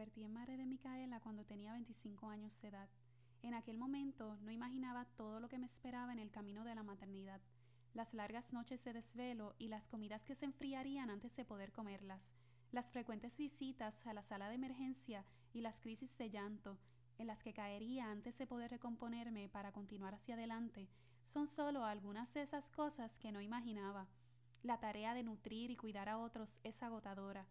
convertí 0.00 0.24
en 0.24 0.32
madre 0.32 0.56
de 0.56 0.64
Micaela 0.64 1.20
cuando 1.20 1.44
tenía 1.44 1.74
25 1.74 2.30
años 2.30 2.58
de 2.62 2.68
edad. 2.68 2.88
En 3.42 3.52
aquel 3.52 3.76
momento 3.76 4.38
no 4.40 4.50
imaginaba 4.50 5.04
todo 5.04 5.40
lo 5.40 5.48
que 5.50 5.58
me 5.58 5.66
esperaba 5.66 6.10
en 6.10 6.18
el 6.18 6.30
camino 6.30 6.64
de 6.64 6.74
la 6.74 6.82
maternidad, 6.82 7.42
las 7.92 8.14
largas 8.14 8.54
noches 8.54 8.82
de 8.82 8.94
desvelo 8.94 9.54
y 9.58 9.68
las 9.68 9.88
comidas 9.88 10.24
que 10.24 10.34
se 10.34 10.46
enfriarían 10.46 11.10
antes 11.10 11.36
de 11.36 11.44
poder 11.44 11.70
comerlas, 11.70 12.32
las 12.72 12.90
frecuentes 12.90 13.36
visitas 13.36 14.06
a 14.06 14.14
la 14.14 14.22
sala 14.22 14.48
de 14.48 14.54
emergencia 14.54 15.26
y 15.52 15.60
las 15.60 15.82
crisis 15.82 16.16
de 16.16 16.30
llanto 16.30 16.78
en 17.18 17.26
las 17.26 17.42
que 17.42 17.52
caería 17.52 18.10
antes 18.10 18.38
de 18.38 18.46
poder 18.46 18.70
recomponerme 18.70 19.50
para 19.50 19.70
continuar 19.70 20.14
hacia 20.14 20.34
adelante, 20.34 20.88
son 21.24 21.46
solo 21.46 21.84
algunas 21.84 22.32
de 22.32 22.40
esas 22.40 22.70
cosas 22.70 23.18
que 23.18 23.32
no 23.32 23.42
imaginaba. 23.42 24.08
La 24.62 24.80
tarea 24.80 25.12
de 25.12 25.24
nutrir 25.24 25.70
y 25.70 25.76
cuidar 25.76 26.08
a 26.08 26.16
otros 26.16 26.58
es 26.64 26.82
agotadora. 26.82 27.46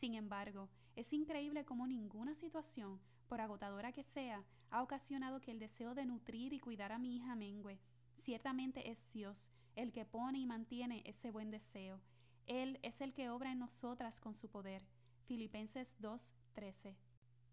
Sin 0.00 0.14
embargo, 0.14 0.70
es 0.96 1.12
increíble 1.12 1.66
cómo 1.66 1.86
ninguna 1.86 2.32
situación, 2.32 2.98
por 3.28 3.42
agotadora 3.42 3.92
que 3.92 4.02
sea, 4.02 4.46
ha 4.70 4.82
ocasionado 4.82 5.42
que 5.42 5.50
el 5.50 5.58
deseo 5.58 5.94
de 5.94 6.06
nutrir 6.06 6.54
y 6.54 6.58
cuidar 6.58 6.90
a 6.90 6.98
mi 6.98 7.16
hija 7.16 7.36
mengue. 7.36 7.78
Ciertamente 8.14 8.90
es 8.90 9.12
Dios 9.12 9.50
el 9.76 9.92
que 9.92 10.06
pone 10.06 10.38
y 10.38 10.46
mantiene 10.46 11.02
ese 11.04 11.30
buen 11.30 11.50
deseo. 11.50 12.00
Él 12.46 12.78
es 12.82 13.02
el 13.02 13.12
que 13.12 13.28
obra 13.28 13.52
en 13.52 13.58
nosotras 13.58 14.20
con 14.20 14.34
su 14.34 14.48
poder. 14.48 14.86
Filipenses 15.26 15.98
2:13. 16.00 16.96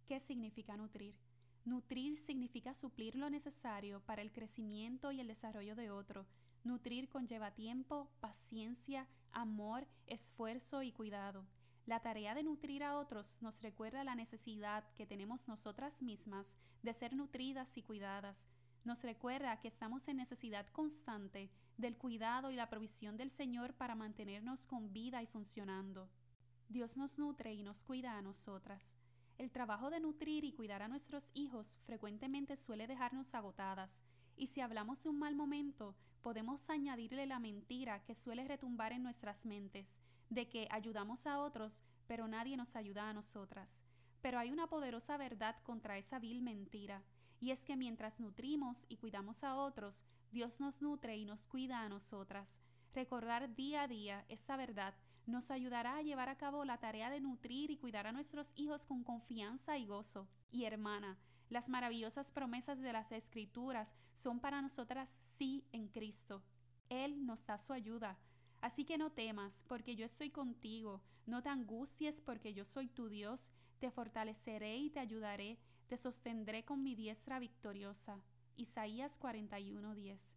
¿Qué 0.05 0.21
significa 0.21 0.77
nutrir? 0.77 1.19
Nutrir 1.65 2.15
significa 2.15 2.73
suplir 2.73 3.17
lo 3.17 3.29
necesario 3.29 3.99
para 4.05 4.21
el 4.21 4.31
crecimiento 4.31 5.11
y 5.11 5.19
el 5.19 5.27
desarrollo 5.27 5.75
de 5.75 5.91
otro. 5.91 6.25
Nutrir 6.63 7.09
conlleva 7.09 7.51
tiempo, 7.51 8.09
paciencia, 8.21 9.05
amor, 9.33 9.85
esfuerzo 10.05 10.81
y 10.81 10.93
cuidado. 10.93 11.45
La 11.87 12.01
tarea 12.01 12.35
de 12.35 12.43
nutrir 12.43 12.83
a 12.83 12.97
otros 12.97 13.37
nos 13.39 13.61
recuerda 13.61 14.03
la 14.03 14.13
necesidad 14.13 14.83
que 14.95 15.05
tenemos 15.05 15.47
nosotras 15.47 16.01
mismas 16.01 16.57
de 16.83 16.93
ser 16.93 17.15
nutridas 17.15 17.77
y 17.77 17.81
cuidadas. 17.81 18.49
Nos 18.83 19.03
recuerda 19.03 19.61
que 19.61 19.69
estamos 19.69 20.05
en 20.09 20.17
necesidad 20.17 20.67
constante 20.67 21.49
del 21.77 21.97
cuidado 21.97 22.51
y 22.51 22.57
la 22.57 22.69
provisión 22.69 23.15
del 23.15 23.31
Señor 23.31 23.73
para 23.73 23.95
mantenernos 23.95 24.67
con 24.67 24.91
vida 24.91 25.23
y 25.23 25.27
funcionando. 25.27 26.09
Dios 26.67 26.97
nos 26.97 27.17
nutre 27.19 27.53
y 27.53 27.63
nos 27.63 27.85
cuida 27.85 28.17
a 28.17 28.21
nosotras. 28.21 28.97
El 29.37 29.49
trabajo 29.49 29.89
de 29.89 30.01
nutrir 30.01 30.43
y 30.43 30.51
cuidar 30.51 30.81
a 30.81 30.89
nuestros 30.89 31.31
hijos 31.35 31.79
frecuentemente 31.85 32.57
suele 32.57 32.87
dejarnos 32.87 33.33
agotadas, 33.33 34.03
y 34.35 34.47
si 34.47 34.59
hablamos 34.59 35.01
de 35.03 35.09
un 35.09 35.19
mal 35.19 35.35
momento, 35.35 35.95
podemos 36.27 36.69
añadirle 36.69 37.25
la 37.25 37.39
mentira 37.39 38.03
que 38.03 38.13
suele 38.13 38.43
retumbar 38.43 38.91
en 38.91 39.01
nuestras 39.01 39.45
mentes, 39.45 40.01
de 40.29 40.49
que 40.49 40.67
ayudamos 40.71 41.25
a 41.25 41.39
otros, 41.39 41.83
pero 42.05 42.27
nadie 42.27 42.57
nos 42.57 42.75
ayuda 42.75 43.07
a 43.07 43.13
nosotras. 43.13 43.81
Pero 44.21 44.37
hay 44.37 44.51
una 44.51 44.67
poderosa 44.67 45.15
verdad 45.15 45.55
contra 45.63 45.97
esa 45.97 46.19
vil 46.19 46.41
mentira, 46.41 47.01
y 47.39 47.51
es 47.51 47.63
que 47.63 47.77
mientras 47.77 48.19
nutrimos 48.19 48.85
y 48.89 48.97
cuidamos 48.97 49.45
a 49.45 49.55
otros, 49.55 50.03
Dios 50.33 50.59
nos 50.59 50.81
nutre 50.81 51.15
y 51.15 51.23
nos 51.23 51.47
cuida 51.47 51.79
a 51.79 51.87
nosotras. 51.87 52.59
Recordar 52.93 53.55
día 53.55 53.83
a 53.83 53.87
día 53.87 54.25
esa 54.27 54.57
verdad 54.57 54.95
nos 55.27 55.49
ayudará 55.49 55.95
a 55.95 56.01
llevar 56.01 56.27
a 56.27 56.37
cabo 56.37 56.65
la 56.65 56.77
tarea 56.77 57.09
de 57.09 57.21
nutrir 57.21 57.71
y 57.71 57.77
cuidar 57.77 58.05
a 58.05 58.11
nuestros 58.11 58.51
hijos 58.57 58.85
con 58.85 59.05
confianza 59.05 59.77
y 59.77 59.85
gozo. 59.85 60.27
Y 60.51 60.65
hermana, 60.65 61.17
las 61.49 61.69
maravillosas 61.69 62.31
promesas 62.31 62.79
de 62.79 62.93
las 62.93 63.11
Escrituras 63.11 63.93
son 64.13 64.39
para 64.39 64.61
nosotras 64.61 65.09
sí 65.37 65.65
en 65.71 65.87
Cristo. 65.87 66.43
Él 66.89 67.25
nos 67.25 67.45
da 67.45 67.57
su 67.57 67.73
ayuda, 67.73 68.17
Así 68.61 68.85
que 68.85 68.97
no 68.97 69.11
temas, 69.11 69.63
porque 69.67 69.95
yo 69.95 70.05
estoy 70.05 70.29
contigo, 70.31 71.01
no 71.25 71.43
te 71.43 71.49
angusties, 71.49 72.21
porque 72.21 72.53
yo 72.53 72.65
soy 72.65 72.87
tu 72.87 73.07
Dios, 73.07 73.51
te 73.79 73.91
fortaleceré 73.91 74.77
y 74.77 74.89
te 74.89 74.99
ayudaré, 74.99 75.59
te 75.87 75.97
sostendré 75.97 76.65
con 76.65 76.83
mi 76.83 76.95
diestra 76.95 77.39
victoriosa. 77.39 78.19
Isaías 78.55 79.19
41:10. 79.19 80.35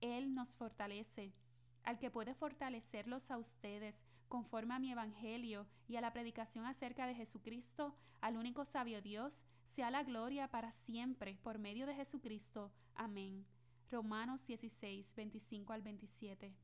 Él 0.00 0.34
nos 0.34 0.54
fortalece, 0.54 1.32
al 1.88 1.98
que 1.98 2.10
puede 2.10 2.34
fortalecerlos 2.34 3.30
a 3.30 3.38
ustedes, 3.38 4.04
conforme 4.28 4.74
a 4.74 4.78
mi 4.78 4.92
Evangelio 4.92 5.66
y 5.88 5.96
a 5.96 6.02
la 6.02 6.12
predicación 6.12 6.66
acerca 6.66 7.06
de 7.06 7.14
Jesucristo, 7.14 7.96
al 8.20 8.36
único 8.36 8.66
sabio 8.66 9.00
Dios, 9.00 9.46
sea 9.64 9.90
la 9.90 10.02
gloria 10.02 10.48
para 10.48 10.70
siempre, 10.70 11.38
por 11.42 11.58
medio 11.58 11.86
de 11.86 11.94
Jesucristo. 11.94 12.70
Amén. 12.94 13.46
Romanos 13.90 14.46
16, 14.46 15.14
25 15.14 15.72
al 15.72 15.80
27. 15.80 16.54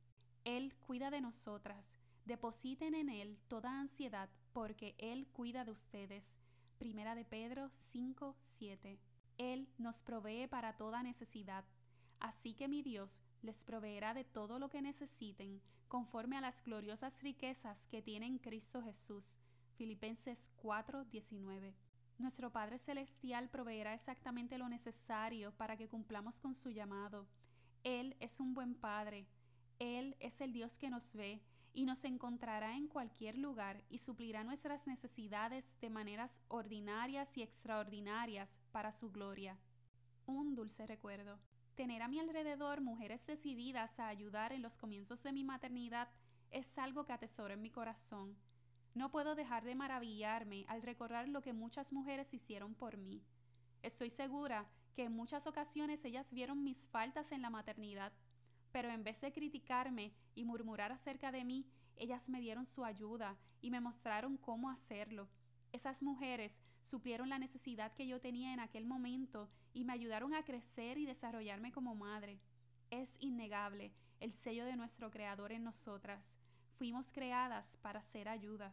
Él 0.44 0.74
cuida 0.76 1.10
de 1.10 1.22
nosotras. 1.22 1.96
Depositen 2.26 2.94
en 2.94 3.08
Él 3.08 3.38
toda 3.48 3.80
ansiedad, 3.80 4.28
porque 4.52 4.94
Él 4.98 5.26
cuida 5.28 5.64
de 5.64 5.70
ustedes. 5.70 6.38
Primera 6.76 7.14
de 7.14 7.24
Pedro 7.24 7.70
5, 7.72 8.36
7. 8.40 9.00
Él 9.38 9.70
nos 9.78 10.02
provee 10.02 10.48
para 10.48 10.76
toda 10.76 11.02
necesidad. 11.02 11.64
Así 12.24 12.54
que 12.54 12.68
mi 12.68 12.80
Dios 12.80 13.20
les 13.42 13.64
proveerá 13.64 14.14
de 14.14 14.24
todo 14.24 14.58
lo 14.58 14.70
que 14.70 14.80
necesiten, 14.80 15.60
conforme 15.88 16.38
a 16.38 16.40
las 16.40 16.62
gloriosas 16.64 17.22
riquezas 17.22 17.86
que 17.86 18.00
tiene 18.00 18.24
en 18.24 18.38
Cristo 18.38 18.80
Jesús. 18.80 19.36
Filipenses 19.76 20.50
4, 20.56 21.04
19. 21.04 21.74
Nuestro 22.16 22.50
Padre 22.50 22.78
Celestial 22.78 23.50
proveerá 23.50 23.92
exactamente 23.92 24.56
lo 24.56 24.70
necesario 24.70 25.52
para 25.52 25.76
que 25.76 25.86
cumplamos 25.86 26.40
con 26.40 26.54
su 26.54 26.70
llamado. 26.70 27.26
Él 27.82 28.16
es 28.20 28.40
un 28.40 28.54
buen 28.54 28.74
Padre, 28.74 29.26
él 29.78 30.16
es 30.18 30.40
el 30.40 30.54
Dios 30.54 30.78
que 30.78 30.88
nos 30.88 31.12
ve 31.12 31.42
y 31.74 31.84
nos 31.84 32.04
encontrará 32.06 32.74
en 32.74 32.88
cualquier 32.88 33.36
lugar 33.36 33.84
y 33.90 33.98
suplirá 33.98 34.44
nuestras 34.44 34.86
necesidades 34.86 35.78
de 35.82 35.90
maneras 35.90 36.40
ordinarias 36.48 37.36
y 37.36 37.42
extraordinarias 37.42 38.58
para 38.72 38.92
su 38.92 39.12
gloria. 39.12 39.58
Un 40.24 40.54
dulce 40.54 40.86
recuerdo. 40.86 41.38
Tener 41.74 42.02
a 42.02 42.08
mi 42.08 42.20
alrededor 42.20 42.80
mujeres 42.80 43.26
decididas 43.26 43.98
a 43.98 44.08
ayudar 44.08 44.52
en 44.52 44.62
los 44.62 44.78
comienzos 44.78 45.22
de 45.22 45.32
mi 45.32 45.44
maternidad 45.44 46.08
es 46.50 46.78
algo 46.78 47.04
que 47.04 47.12
atesoro 47.12 47.54
en 47.54 47.62
mi 47.62 47.70
corazón. 47.70 48.36
No 48.94 49.10
puedo 49.10 49.34
dejar 49.34 49.64
de 49.64 49.74
maravillarme 49.74 50.64
al 50.68 50.82
recordar 50.82 51.28
lo 51.28 51.42
que 51.42 51.52
muchas 51.52 51.92
mujeres 51.92 52.32
hicieron 52.32 52.74
por 52.74 52.96
mí. 52.96 53.22
Estoy 53.82 54.10
segura 54.10 54.66
que 54.94 55.04
en 55.04 55.12
muchas 55.12 55.46
ocasiones 55.46 56.04
ellas 56.04 56.32
vieron 56.32 56.62
mis 56.62 56.86
faltas 56.86 57.32
en 57.32 57.42
la 57.42 57.50
maternidad 57.50 58.12
pero 58.74 58.90
en 58.90 59.04
vez 59.04 59.20
de 59.20 59.30
criticarme 59.30 60.12
y 60.34 60.44
murmurar 60.44 60.90
acerca 60.90 61.30
de 61.30 61.44
mí, 61.44 61.64
ellas 61.94 62.28
me 62.28 62.40
dieron 62.40 62.66
su 62.66 62.84
ayuda 62.84 63.36
y 63.60 63.70
me 63.70 63.80
mostraron 63.80 64.36
cómo 64.36 64.68
hacerlo. 64.68 65.28
Esas 65.74 66.04
mujeres 66.04 66.62
supieron 66.82 67.28
la 67.28 67.40
necesidad 67.40 67.92
que 67.94 68.06
yo 68.06 68.20
tenía 68.20 68.54
en 68.54 68.60
aquel 68.60 68.86
momento 68.86 69.50
y 69.72 69.82
me 69.82 69.92
ayudaron 69.92 70.32
a 70.32 70.44
crecer 70.44 70.98
y 70.98 71.04
desarrollarme 71.04 71.72
como 71.72 71.96
madre. 71.96 72.38
Es 72.90 73.16
innegable 73.18 73.92
el 74.20 74.30
sello 74.30 74.66
de 74.66 74.76
nuestro 74.76 75.10
Creador 75.10 75.50
en 75.50 75.64
nosotras. 75.64 76.38
Fuimos 76.78 77.10
creadas 77.10 77.76
para 77.82 78.02
ser 78.02 78.28
ayuda. 78.28 78.72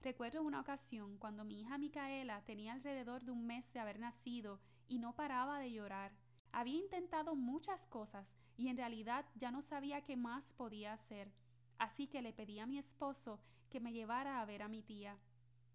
Recuerdo 0.00 0.42
una 0.42 0.60
ocasión 0.60 1.18
cuando 1.18 1.44
mi 1.44 1.60
hija 1.60 1.76
Micaela 1.76 2.42
tenía 2.46 2.72
alrededor 2.72 3.22
de 3.22 3.32
un 3.32 3.44
mes 3.44 3.74
de 3.74 3.80
haber 3.80 3.98
nacido 3.98 4.62
y 4.88 5.00
no 5.00 5.14
paraba 5.14 5.58
de 5.58 5.72
llorar. 5.72 6.16
Había 6.52 6.78
intentado 6.78 7.34
muchas 7.34 7.84
cosas 7.84 8.38
y 8.56 8.68
en 8.68 8.78
realidad 8.78 9.26
ya 9.34 9.50
no 9.50 9.60
sabía 9.60 10.00
qué 10.00 10.16
más 10.16 10.54
podía 10.54 10.94
hacer. 10.94 11.30
Así 11.76 12.06
que 12.06 12.22
le 12.22 12.32
pedí 12.32 12.60
a 12.60 12.66
mi 12.66 12.78
esposo 12.78 13.42
que 13.68 13.78
me 13.78 13.92
llevara 13.92 14.40
a 14.40 14.44
ver 14.46 14.62
a 14.62 14.68
mi 14.68 14.82
tía. 14.82 15.18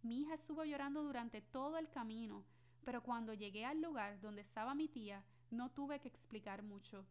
Mi 0.01 0.21
hija 0.21 0.33
estuvo 0.33 0.63
llorando 0.63 1.03
durante 1.03 1.41
todo 1.41 1.77
el 1.77 1.89
camino, 1.89 2.45
pero 2.85 3.03
cuando 3.03 3.33
llegué 3.33 3.65
al 3.65 3.81
lugar 3.81 4.21
donde 4.21 4.41
estaba 4.41 4.73
mi 4.73 4.87
tía, 4.87 5.25
no 5.51 5.71
tuve 5.71 5.99
que 5.99 6.07
explicar 6.07 6.63
mucho. 6.63 7.05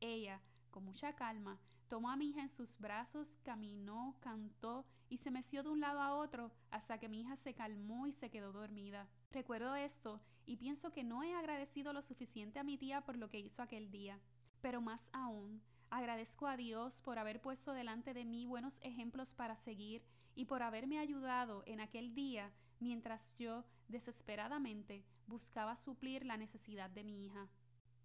Ella, 0.00 0.40
con 0.70 0.84
mucha 0.84 1.14
calma, 1.14 1.60
tomó 1.88 2.10
a 2.10 2.16
mi 2.16 2.30
hija 2.30 2.40
en 2.40 2.48
sus 2.48 2.78
brazos, 2.78 3.38
caminó, 3.42 4.16
cantó 4.20 4.86
y 5.10 5.18
se 5.18 5.30
meció 5.30 5.62
de 5.62 5.68
un 5.68 5.80
lado 5.80 6.00
a 6.00 6.14
otro 6.14 6.50
hasta 6.70 6.98
que 6.98 7.08
mi 7.08 7.20
hija 7.20 7.36
se 7.36 7.52
calmó 7.52 8.06
y 8.06 8.12
se 8.12 8.30
quedó 8.30 8.52
dormida. 8.52 9.06
Recuerdo 9.32 9.74
esto 9.74 10.22
y 10.46 10.56
pienso 10.56 10.92
que 10.92 11.04
no 11.04 11.22
he 11.22 11.34
agradecido 11.34 11.92
lo 11.92 12.00
suficiente 12.00 12.58
a 12.58 12.64
mi 12.64 12.78
tía 12.78 13.02
por 13.02 13.18
lo 13.18 13.28
que 13.28 13.40
hizo 13.40 13.62
aquel 13.62 13.90
día. 13.90 14.18
Pero 14.62 14.80
más 14.80 15.10
aún, 15.12 15.62
agradezco 15.90 16.46
a 16.46 16.56
Dios 16.56 17.02
por 17.02 17.18
haber 17.18 17.42
puesto 17.42 17.72
delante 17.74 18.14
de 18.14 18.24
mí 18.24 18.46
buenos 18.46 18.78
ejemplos 18.82 19.34
para 19.34 19.56
seguir 19.56 20.02
y 20.34 20.44
por 20.44 20.62
haberme 20.62 20.98
ayudado 20.98 21.62
en 21.66 21.80
aquel 21.80 22.14
día 22.14 22.52
mientras 22.80 23.34
yo 23.36 23.64
desesperadamente 23.88 25.04
buscaba 25.26 25.76
suplir 25.76 26.24
la 26.24 26.36
necesidad 26.36 26.90
de 26.90 27.04
mi 27.04 27.24
hija. 27.24 27.48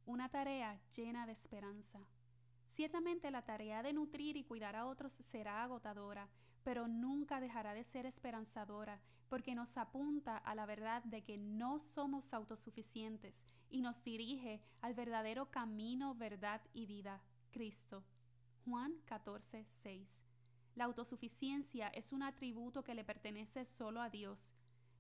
Una 0.06 0.30
tarea 0.30 0.80
llena 0.96 1.26
de 1.26 1.32
esperanza. 1.32 2.00
Ciertamente 2.68 3.32
la 3.32 3.44
tarea 3.44 3.82
de 3.84 3.94
nutrir 3.94 4.38
y 4.38 4.44
cuidar 4.44 4.76
a 4.76 4.86
otros 4.86 5.14
será 5.14 5.64
agotadora, 5.64 6.30
pero 6.64 6.88
nunca 6.88 7.40
dejará 7.40 7.74
de 7.74 7.84
ser 7.84 8.06
esperanzadora, 8.06 9.02
porque 9.30 9.56
nos 9.56 9.78
apunta 9.78 10.38
a 10.38 10.56
la 10.56 10.66
verdad 10.66 11.04
de 11.04 11.24
que 11.24 11.38
no 11.38 11.80
somos 11.80 12.34
autosuficientes 12.34 13.48
y 13.70 13.82
nos 13.82 14.04
dirige 14.04 14.62
al 14.82 14.94
verdadero 14.94 15.50
camino, 15.50 16.16
verdad 16.16 16.62
y 16.74 16.86
vida, 16.86 17.22
Cristo. 17.52 18.04
Juan 18.66 18.94
14, 19.06 19.64
6. 19.68 20.26
La 20.76 20.86
autosuficiencia 20.86 21.88
es 21.88 22.12
un 22.12 22.22
atributo 22.22 22.84
que 22.84 22.94
le 22.94 23.06
pertenece 23.06 23.66
solo 23.66 24.02
a 24.02 24.10
Dios. 24.10 24.54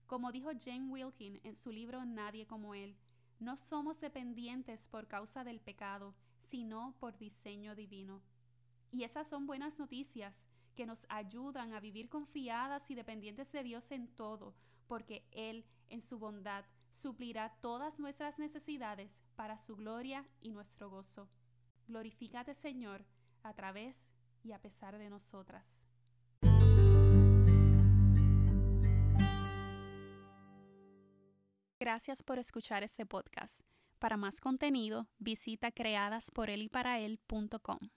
Como 0.07 0.31
dijo 0.31 0.51
Jane 0.57 0.89
Wilkin 0.89 1.41
en 1.43 1.55
su 1.55 1.71
libro 1.71 2.05
Nadie 2.05 2.47
como 2.47 2.73
Él, 2.73 2.95
no 3.39 3.57
somos 3.57 3.99
dependientes 3.99 4.87
por 4.87 5.07
causa 5.07 5.43
del 5.43 5.59
pecado, 5.59 6.15
sino 6.39 6.95
por 6.99 7.17
diseño 7.17 7.75
divino. 7.75 8.21
Y 8.89 9.03
esas 9.03 9.27
son 9.27 9.45
buenas 9.45 9.77
noticias 9.77 10.47
que 10.75 10.85
nos 10.85 11.05
ayudan 11.09 11.73
a 11.73 11.81
vivir 11.81 12.07
confiadas 12.07 12.89
y 12.89 12.95
dependientes 12.95 13.51
de 13.51 13.63
Dios 13.63 13.91
en 13.91 14.07
todo, 14.07 14.55
porque 14.87 15.27
Él, 15.31 15.65
en 15.89 16.01
su 16.01 16.17
bondad, 16.17 16.63
suplirá 16.91 17.53
todas 17.59 17.99
nuestras 17.99 18.39
necesidades 18.39 19.21
para 19.35 19.57
su 19.57 19.75
gloria 19.75 20.25
y 20.39 20.51
nuestro 20.51 20.89
gozo. 20.89 21.27
Glorifícate, 21.87 22.53
Señor, 22.53 23.05
a 23.43 23.53
través 23.53 24.13
y 24.45 24.53
a 24.53 24.59
pesar 24.59 24.97
de 24.97 25.09
nosotras. 25.09 25.87
Gracias 31.79 32.23
por 32.23 32.39
escuchar 32.39 32.83
este 32.83 33.05
podcast. 33.05 33.61
Para 33.99 34.15
más 34.17 34.39
contenido, 34.39 35.09
visita 35.17 35.71
creadasporelyparael.com. 35.71 37.89